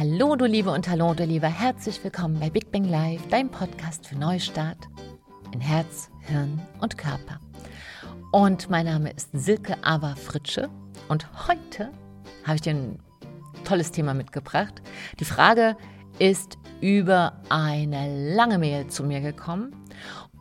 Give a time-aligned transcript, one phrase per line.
[0.00, 4.06] Hallo du Liebe und hallo du Liebe, herzlich willkommen bei Big Bang Live, deinem Podcast
[4.06, 4.88] für Neustart
[5.52, 7.38] in Herz, Hirn und Körper.
[8.32, 10.70] Und mein Name ist Silke Ava Fritsche
[11.08, 11.92] und heute
[12.46, 12.98] habe ich dir ein
[13.64, 14.80] tolles Thema mitgebracht.
[15.18, 15.76] Die Frage
[16.18, 19.76] ist über eine lange Mail zu mir gekommen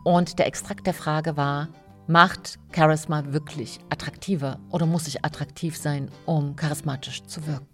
[0.05, 1.67] und der Extrakt der Frage war,
[2.07, 7.68] macht Charisma wirklich attraktiver oder muss ich attraktiv sein, um charismatisch zu wirken?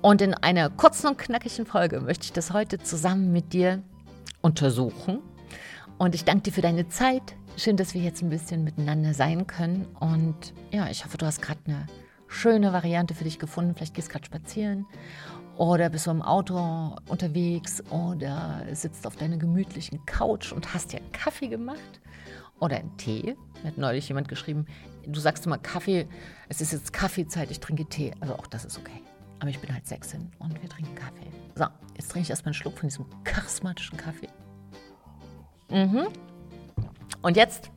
[0.00, 3.82] Und in einer kurzen und knackigen Folge möchte ich das heute zusammen mit dir
[4.42, 5.18] untersuchen.
[5.98, 7.34] Und ich danke dir für deine Zeit.
[7.56, 9.86] Schön, dass wir jetzt ein bisschen miteinander sein können.
[9.98, 11.86] Und ja, ich hoffe, du hast gerade eine
[12.28, 13.74] schöne Variante für dich gefunden.
[13.74, 14.86] Vielleicht gehst du gerade spazieren
[15.56, 21.00] oder bist du im Auto unterwegs oder sitzt auf deiner gemütlichen Couch und hast dir
[21.12, 22.00] Kaffee gemacht
[22.60, 23.36] oder einen Tee.
[23.62, 24.66] Mir hat neulich jemand geschrieben,
[25.04, 26.06] du sagst immer Kaffee,
[26.48, 28.12] es ist jetzt Kaffeezeit, ich trinke Tee.
[28.20, 29.02] Also auch das ist okay.
[29.40, 31.30] Aber ich bin halt Sechsin und wir trinken Kaffee.
[31.54, 34.28] So, jetzt trinke ich erstmal einen Schluck von diesem charismatischen Kaffee.
[35.70, 36.08] Mhm.
[37.22, 37.70] Und jetzt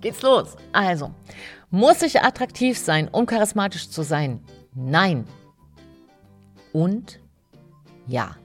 [0.00, 0.56] geht's los.
[0.72, 1.14] Also,
[1.70, 4.40] muss ich attraktiv sein, um charismatisch zu sein?
[4.74, 5.26] Nein.
[6.72, 7.20] Und
[8.06, 8.36] ja.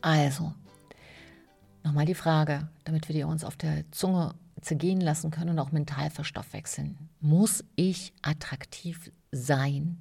[0.00, 0.52] Also,
[1.82, 5.72] nochmal die Frage, damit wir die uns auf der Zunge zergehen lassen können und auch
[5.72, 7.10] mental verstoffwechseln.
[7.20, 9.98] Muss ich attraktiv sein,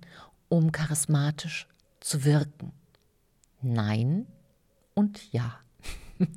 [0.53, 1.67] um charismatisch
[1.99, 2.73] zu wirken?
[3.63, 4.27] Nein
[4.93, 5.55] und ja.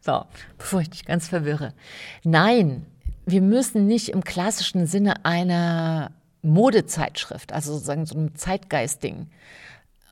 [0.00, 0.26] so,
[0.58, 1.74] bevor ich dich ganz verwirre.
[2.22, 2.86] Nein,
[3.26, 9.28] wir müssen nicht im klassischen Sinne einer Modezeitschrift, also sozusagen so einem Zeitgeistding,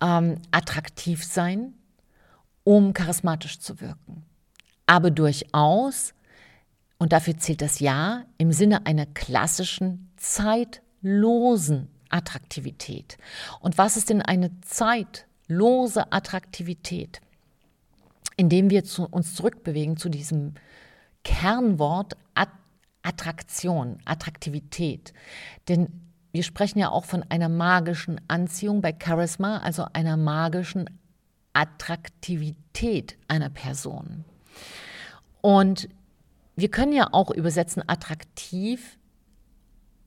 [0.00, 1.74] ähm, attraktiv sein,
[2.64, 4.24] um charismatisch zu wirken.
[4.86, 6.14] Aber durchaus,
[6.98, 13.16] und dafür zählt das Ja, im Sinne einer klassischen, zeitlosen Attraktivität.
[13.60, 17.20] Und was ist denn eine zeitlose Attraktivität?
[18.36, 20.54] Indem wir zu, uns zurückbewegen zu diesem
[21.24, 22.16] Kernwort
[23.02, 25.12] Attraktion, Attraktivität.
[25.68, 25.88] Denn
[26.32, 30.88] wir sprechen ja auch von einer magischen Anziehung bei Charisma, also einer magischen
[31.52, 34.24] Attraktivität einer Person.
[35.40, 35.88] Und
[36.56, 38.98] wir können ja auch übersetzen attraktiv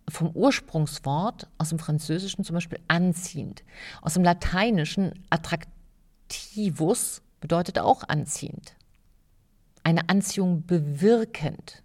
[0.10, 3.64] vom Ursprungswort aus dem Französischen zum Beispiel anziehend.
[4.02, 8.76] Aus dem Lateinischen attractivus bedeutet auch anziehend.
[9.84, 11.84] Eine Anziehung bewirkend.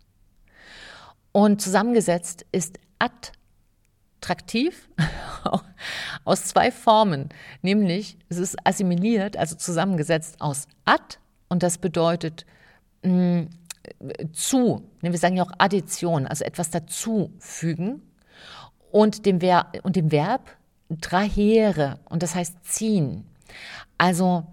[1.33, 4.89] Und zusammengesetzt ist attraktiv
[6.25, 7.29] aus zwei Formen,
[7.63, 12.47] nämlich es ist assimiliert, also zusammengesetzt aus ad und das bedeutet
[13.03, 13.49] mh, mm,
[14.33, 18.03] zu, wir sagen ja auch Addition, also etwas dazufügen
[18.91, 20.57] und dem, Ver und dem Verb
[21.01, 23.25] trahere und das heißt ziehen.
[23.99, 24.45] Also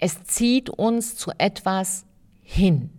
[0.00, 2.04] es zieht uns zu etwas
[2.42, 2.90] hin.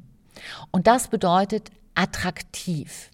[0.72, 3.12] Und das bedeutet attraktiv.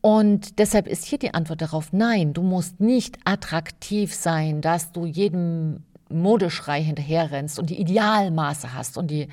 [0.00, 5.04] Und deshalb ist hier die Antwort darauf, nein, du musst nicht attraktiv sein, dass du
[5.04, 9.28] jedem Modeschrei hinterherrennst und die Idealmaße hast und die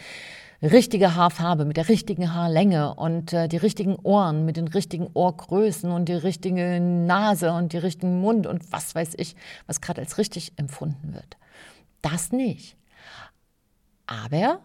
[0.62, 5.91] richtige Haarfarbe mit der richtigen Haarlänge und äh, die richtigen Ohren mit den richtigen Ohrgrößen
[5.91, 9.35] und die richtige Nase und die richtigen Mund und was weiß ich,
[9.68, 11.38] was gerade als richtig empfunden wird.
[12.01, 12.75] Das nicht.
[14.07, 14.62] Aber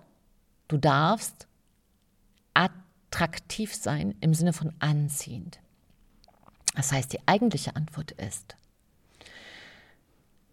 [0.68, 1.46] du darfst
[2.54, 5.58] attraktiv sein im Sinne von anziehend.
[6.74, 8.56] Das heißt, die eigentliche Antwort ist,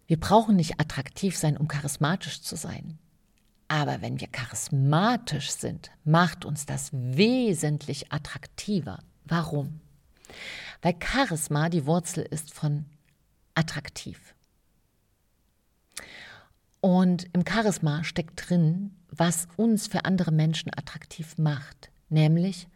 [0.06, 2.98] wir brauchen nicht attraktiv sein, um charismatisch zu sein.
[3.70, 8.98] Aber wenn wir charismatisch sind, macht uns das wesentlich attraktiver.
[9.24, 9.80] Warum?
[10.82, 12.86] Weil Charisma die Wurzel ist von
[13.54, 14.34] attraktiv.
[16.80, 22.66] Und im Charisma steckt drin, was uns für andere Menschen attraktiv macht, nämlich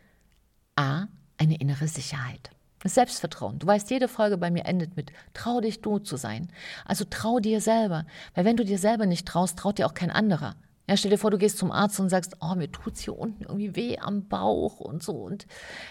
[0.76, 1.08] a
[1.38, 2.50] eine innere Sicherheit.
[2.84, 3.58] Selbstvertrauen.
[3.58, 6.52] Du weißt, jede Folge bei mir endet mit trau dich du zu sein.
[6.84, 8.06] Also trau dir selber,
[8.36, 10.54] weil wenn du dir selber nicht traust, traut dir auch kein anderer.
[10.86, 13.44] Ja, stell dir vor, du gehst zum Arzt und sagst, oh, mir tut's hier unten
[13.44, 15.46] irgendwie weh am Bauch und so und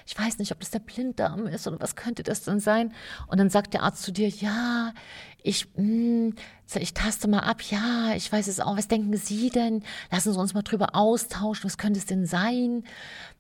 [0.05, 2.93] ich weiß nicht, ob das der Blinddarm ist oder was könnte das denn sein?
[3.27, 4.93] Und dann sagt der Arzt zu dir, ja,
[5.41, 6.35] ich, mh, hm,
[6.75, 9.83] ich taste mal ab, ja, ich weiß es auch, was denken Sie denn?
[10.11, 12.83] Lassen Sie uns mal drüber austauschen, was könnte es denn sein?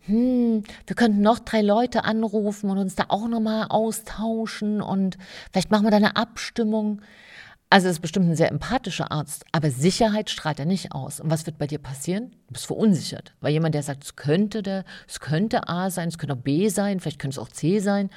[0.05, 5.17] Hm, wir könnten noch drei Leute anrufen und uns da auch nochmal austauschen und
[5.51, 7.01] vielleicht machen wir da eine Abstimmung.
[7.73, 11.19] Also ist bestimmt ein sehr empathischer Arzt, aber Sicherheit strahlt er nicht aus.
[11.19, 12.29] Und was wird bei dir passieren?
[12.45, 16.19] Du bist verunsichert, weil jemand, der sagt, es könnte der, es könnte A sein, es
[16.19, 18.11] könnte auch B sein, vielleicht könnte es auch C sein,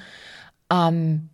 [0.71, 1.31] ähm,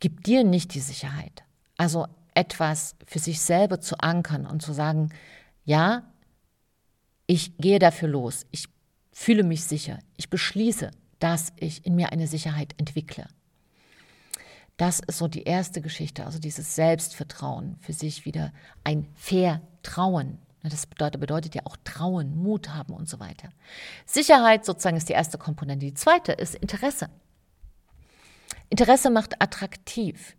[0.00, 1.44] gibt dir nicht die Sicherheit.
[1.76, 5.10] Also etwas für sich selber zu ankern und zu sagen,
[5.64, 6.02] ja,
[7.28, 8.64] ich gehe dafür los, ich
[9.12, 13.28] fühle mich sicher, ich beschließe, dass ich in mir eine Sicherheit entwickle.
[14.82, 18.52] Das ist so die erste Geschichte, also dieses Selbstvertrauen für sich wieder
[18.82, 20.38] ein Vertrauen.
[20.64, 23.50] Das bedeutet, bedeutet ja auch Trauen, Mut haben und so weiter.
[24.06, 25.86] Sicherheit sozusagen ist die erste Komponente.
[25.86, 27.10] Die zweite ist Interesse.
[28.70, 30.36] Interesse macht attraktiv.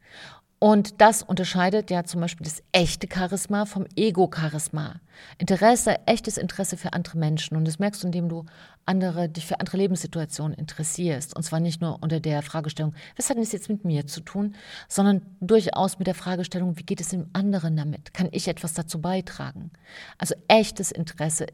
[0.59, 4.99] Und das unterscheidet ja zum Beispiel das echte Charisma vom Ego-Charisma.
[5.37, 7.55] Interesse, echtes Interesse für andere Menschen.
[7.55, 8.45] Und das merkst du, indem du
[8.85, 11.35] andere, dich für andere Lebenssituationen interessierst.
[11.35, 14.21] Und zwar nicht nur unter der Fragestellung, was hat denn das jetzt mit mir zu
[14.21, 14.55] tun,
[14.87, 18.13] sondern durchaus mit der Fragestellung, wie geht es dem anderen damit?
[18.13, 19.71] Kann ich etwas dazu beitragen?
[20.17, 21.47] Also echtes Interesse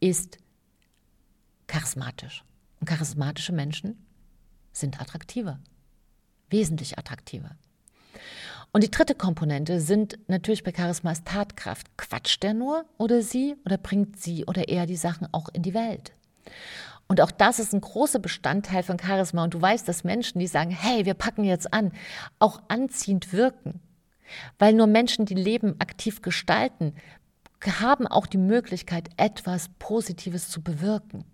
[0.00, 0.38] ist
[1.66, 2.44] charismatisch.
[2.80, 4.06] Und charismatische Menschen
[4.72, 5.58] sind attraktiver.
[6.50, 7.56] Wesentlich attraktiver.
[8.72, 11.96] Und die dritte Komponente sind natürlich bei Charismas Tatkraft.
[11.96, 15.72] Quatscht der nur oder sie oder bringt sie oder er die Sachen auch in die
[15.72, 16.12] Welt?
[17.08, 19.44] Und auch das ist ein großer Bestandteil von Charisma.
[19.44, 21.92] Und du weißt, dass Menschen, die sagen, hey, wir packen jetzt an,
[22.38, 23.80] auch anziehend wirken.
[24.58, 26.94] Weil nur Menschen, die Leben aktiv gestalten,
[27.80, 31.24] haben auch die Möglichkeit, etwas Positives zu bewirken.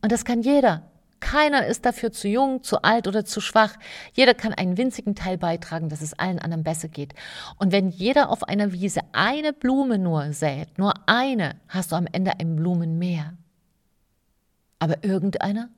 [0.00, 0.82] Und das kann jeder.
[1.20, 3.76] Keiner ist dafür zu jung, zu alt oder zu schwach.
[4.12, 7.14] Jeder kann einen winzigen Teil beitragen, dass es allen anderen besser geht.
[7.58, 12.08] Und wenn jeder auf einer Wiese eine Blume nur sät, nur eine, hast du am
[12.10, 13.34] Ende ein Blumenmeer.
[14.82, 15.68] Aber irgendeiner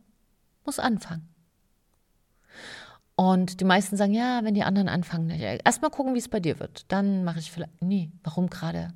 [0.65, 1.29] muss anfangen.
[3.17, 6.59] Und die meisten sagen, ja, wenn die anderen anfangen, erstmal gucken, wie es bei dir
[6.59, 6.91] wird.
[6.91, 8.95] Dann mache ich vielleicht, nee, warum gerade?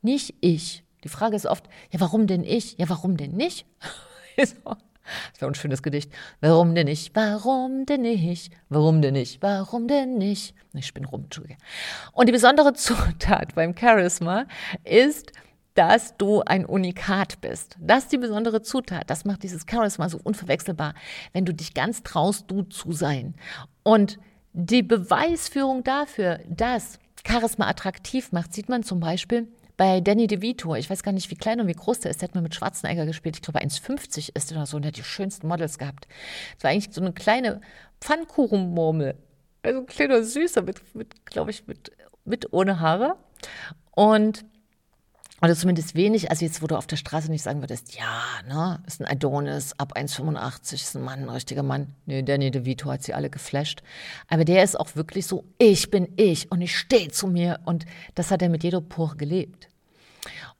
[0.00, 0.84] Nicht ich.
[1.04, 2.78] Die Frage ist oft, ja, warum denn ich?
[2.78, 3.66] Ja, warum denn nicht?
[5.32, 6.10] Das wäre ein schönes Gedicht.
[6.40, 7.14] Warum denn nicht?
[7.14, 8.54] Warum denn nicht?
[8.70, 9.42] Warum denn nicht?
[9.42, 10.54] Warum denn nicht?
[10.72, 11.58] Ich bin rum, Entschuldige.
[12.12, 14.46] Und die besondere Zutat beim Charisma
[14.82, 15.30] ist,
[15.74, 17.76] dass du ein Unikat bist.
[17.80, 19.10] Das ist die besondere Zutat.
[19.10, 20.94] Das macht dieses Charisma so unverwechselbar,
[21.32, 23.34] wenn du dich ganz traust, du zu sein.
[23.82, 24.18] Und
[24.52, 30.88] die Beweisführung dafür, dass Charisma attraktiv macht, sieht man zum Beispiel bei Danny DeVito, ich
[30.88, 33.06] weiß gar nicht, wie klein und wie groß der ist, der hat mal mit Schwarzenegger
[33.06, 33.36] gespielt.
[33.36, 36.06] Ich glaube, 1,50 ist er oder so und der hat die schönsten Models gehabt.
[36.54, 37.60] Das war eigentlich so eine kleine
[38.00, 39.16] Pfannkuchenmurmel.
[39.62, 41.90] Also ein kleiner Süßer mit, mit glaube ich, mit,
[42.24, 43.16] mit ohne Haare.
[43.90, 44.44] Und
[45.42, 48.82] oder zumindest wenig, also jetzt, wo du auf der Straße nicht sagen würdest, ja, ne,
[48.86, 51.88] ist ein Adonis, ab 1,85, ist ein Mann, ein richtiger Mann.
[52.06, 53.82] Nee, Danny DeVito hat sie alle geflasht.
[54.28, 57.60] Aber der ist auch wirklich so, ich bin ich und ich stehe zu mir.
[57.64, 57.84] Und
[58.14, 59.68] das hat er mit jeder Pore gelebt.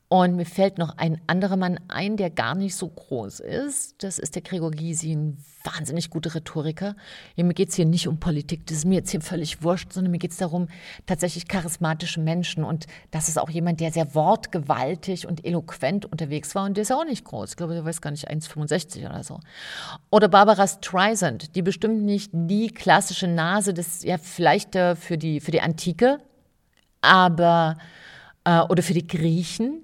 [0.09, 4.03] Und mir fällt noch ein anderer Mann ein, der gar nicht so groß ist.
[4.03, 6.95] Das ist der Gregor Gysi, ein wahnsinnig guter Rhetoriker.
[7.37, 9.93] Ja, mir geht es hier nicht um Politik, das ist mir jetzt hier völlig wurscht,
[9.93, 10.69] sondern mir geht es darum,
[11.07, 12.65] tatsächlich charismatische Menschen.
[12.65, 16.67] Und das ist auch jemand, der sehr wortgewaltig und eloquent unterwegs war.
[16.67, 17.51] Und der ist auch nicht groß.
[17.51, 19.41] Ich glaube, der weiß gar nicht, 1,65 oder so.
[20.11, 25.41] Oder Barbara Streisand, die bestimmt nicht die klassische Nase des, ja, vielleicht äh, für, die,
[25.41, 26.19] für die Antike,
[27.01, 27.79] aber,
[28.45, 29.81] äh, oder für die Griechen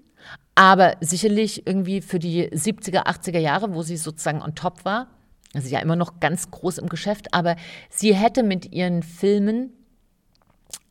[0.55, 5.09] aber sicherlich irgendwie für die 70er, 80er Jahre, wo sie sozusagen on top war,
[5.55, 7.57] also ja immer noch ganz groß im Geschäft, aber
[7.89, 9.73] sie hätte mit ihren Filmen,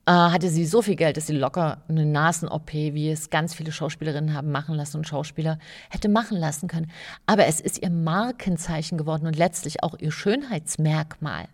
[0.06, 3.72] äh, hatte sie so viel Geld, dass sie locker eine Nasen-OP, wie es ganz viele
[3.72, 6.92] Schauspielerinnen haben machen lassen und Schauspieler, hätte machen lassen können.
[7.26, 11.48] Aber es ist ihr Markenzeichen geworden und letztlich auch ihr Schönheitsmerkmal.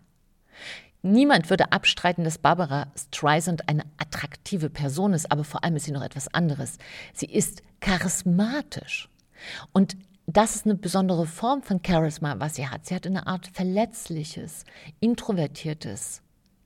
[1.06, 5.92] Niemand würde abstreiten, dass Barbara Streisand eine attraktive Person ist, aber vor allem ist sie
[5.92, 6.78] noch etwas anderes.
[7.14, 9.08] Sie ist charismatisch.
[9.72, 9.96] Und
[10.26, 12.86] das ist eine besondere Form von Charisma, was sie hat.
[12.86, 14.64] Sie hat eine Art verletzliches,
[14.98, 16.22] introvertiertes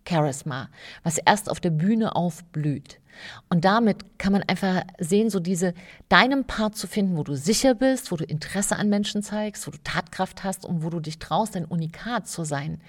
[0.08, 0.70] Charisma,
[1.02, 2.99] was erst auf der Bühne aufblüht.
[3.48, 5.74] Und damit kann man einfach sehen, so diese,
[6.08, 9.70] deinem Part zu finden, wo du sicher bist, wo du Interesse an Menschen zeigst, wo
[9.70, 12.80] du Tatkraft hast und wo du dich traust, ein Unikat zu sein.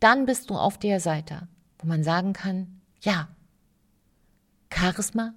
[0.00, 3.28] Dann bist du auf der Seite, wo man sagen kann, ja,
[4.72, 5.34] Charisma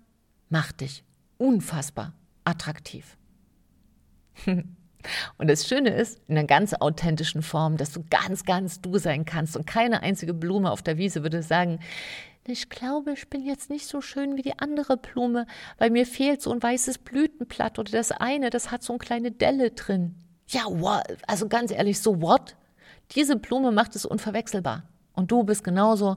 [0.49, 1.03] macht dich
[1.37, 2.13] unfassbar
[2.43, 3.17] attraktiv.
[5.37, 9.25] Und das Schöne ist, in einer ganz authentischen Form, dass du ganz, ganz du sein
[9.25, 11.79] kannst und keine einzige Blume auf der Wiese würde sagen,
[12.49, 16.41] ich glaube, ich bin jetzt nicht so schön wie die andere Blume, weil mir fehlt
[16.41, 20.15] so ein weißes Blütenblatt oder das eine, das hat so eine kleine Delle drin.
[20.47, 21.03] Ja, what?
[21.27, 22.55] also ganz ehrlich, so what?
[23.15, 24.83] Diese Blume macht es unverwechselbar.
[25.13, 26.15] Und du bist genauso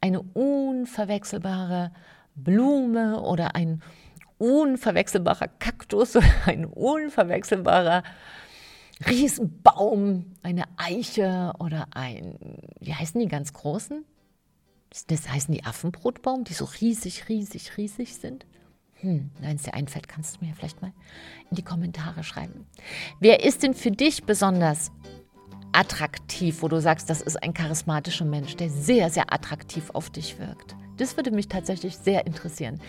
[0.00, 1.92] eine unverwechselbare
[2.34, 3.82] Blume oder ein
[4.38, 8.02] unverwechselbarer Kaktus oder ein unverwechselbarer
[9.06, 12.36] Riesenbaum, eine Eiche oder ein,
[12.80, 14.04] wie heißen die ganz großen?
[15.08, 18.46] Das heißen die Affenbrotbaum, die so riesig, riesig, riesig sind?
[19.00, 20.92] Hm, wenn es dir einfällt, kannst du mir vielleicht mal
[21.50, 22.66] in die Kommentare schreiben.
[23.20, 24.90] Wer ist denn für dich besonders
[25.72, 30.38] attraktiv, wo du sagst, das ist ein charismatischer Mensch, der sehr, sehr attraktiv auf dich
[30.40, 30.74] wirkt?
[30.98, 32.80] Das würde mich tatsächlich sehr interessieren.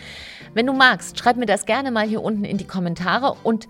[0.52, 3.68] Wenn du magst, schreib mir das gerne mal hier unten in die Kommentare und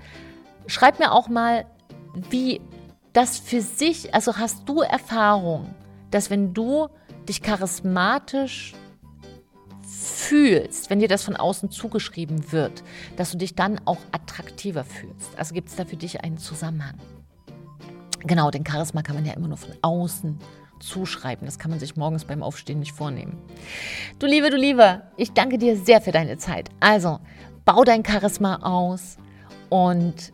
[0.67, 1.67] schreib mir auch mal,
[2.31, 2.61] wie
[3.13, 5.75] das für sich, also hast du Erfahrung,
[6.11, 6.89] dass wenn du
[7.29, 8.75] dich charismatisch
[9.87, 12.83] fühlst, wenn dir das von außen zugeschrieben wird,
[13.17, 15.37] dass du dich dann auch attraktiver fühlst.
[15.37, 16.95] Also gibt es da für dich einen Zusammenhang.
[18.21, 20.39] Genau, den Charisma kann man ja immer nur von außen
[20.81, 21.47] zuschreiben.
[21.47, 23.39] Das kann man sich morgens beim Aufstehen nicht vornehmen.
[24.19, 26.69] Du Liebe, du Lieber, ich danke dir sehr für deine Zeit.
[26.81, 27.21] Also,
[27.65, 29.17] bau dein Charisma aus
[29.69, 30.33] und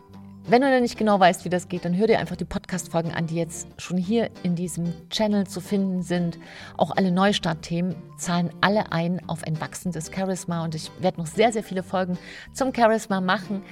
[0.49, 3.13] wenn du noch nicht genau weißt, wie das geht, dann hör dir einfach die Podcast-Folgen
[3.13, 6.39] an, die jetzt schon hier in diesem Channel zu finden sind.
[6.77, 11.53] Auch alle Neustart-Themen zahlen alle ein auf ein wachsendes Charisma und ich werde noch sehr,
[11.53, 12.17] sehr viele Folgen
[12.53, 13.63] zum Charisma machen.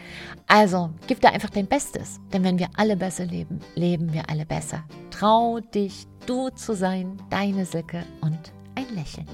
[0.48, 4.44] Also gib da einfach dein Bestes, denn wenn wir alle besser leben, leben wir alle
[4.44, 4.84] besser.
[5.10, 9.28] Trau dich, du zu sein, deine Silke und ein Lächeln.